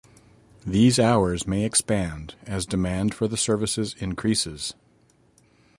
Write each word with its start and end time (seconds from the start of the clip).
These 0.65 0.97
hours 0.97 1.45
may 1.45 1.63
expand 1.63 2.33
as 2.47 2.65
demand 2.65 3.13
for 3.13 3.27
the 3.27 3.37
services 3.37 3.95
increases. 3.99 4.73